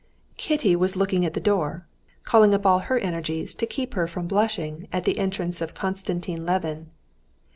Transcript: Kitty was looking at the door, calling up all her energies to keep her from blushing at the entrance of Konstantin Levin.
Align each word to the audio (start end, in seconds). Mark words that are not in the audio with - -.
Kitty 0.35 0.75
was 0.75 0.95
looking 0.95 1.27
at 1.27 1.35
the 1.35 1.39
door, 1.39 1.85
calling 2.23 2.55
up 2.55 2.65
all 2.65 2.79
her 2.79 2.97
energies 2.97 3.53
to 3.53 3.67
keep 3.67 3.93
her 3.93 4.07
from 4.07 4.25
blushing 4.25 4.87
at 4.91 5.03
the 5.03 5.19
entrance 5.19 5.61
of 5.61 5.75
Konstantin 5.75 6.43
Levin. 6.43 6.89